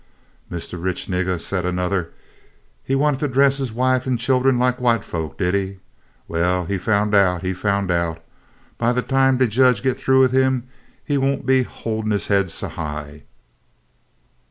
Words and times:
"Mistah 0.49 0.79
Rich 0.79 1.05
Niggah," 1.09 1.39
said 1.39 1.63
another. 1.63 2.09
"He 2.83 2.95
wanted 2.95 3.19
to 3.19 3.27
dress 3.27 3.57
his 3.59 3.71
wife 3.71 4.07
an' 4.07 4.17
chillen 4.17 4.57
lak 4.57 4.81
white 4.81 5.05
folks, 5.05 5.37
did 5.37 5.53
he? 5.53 5.77
Well, 6.27 6.65
he 6.65 6.79
foun' 6.79 7.13
out, 7.13 7.43
he 7.43 7.53
foun' 7.53 7.91
out. 7.91 8.19
By 8.79 8.93
de 8.93 9.03
time 9.03 9.37
de 9.37 9.45
jedge 9.45 9.83
git 9.83 10.01
thoo 10.01 10.17
wid 10.21 10.31
him 10.31 10.67
he 11.05 11.19
won't 11.19 11.45
be 11.45 11.61
hol'in' 11.63 12.09
his 12.09 12.25
haid 12.29 12.49
so 12.49 12.69
high." 12.69 13.25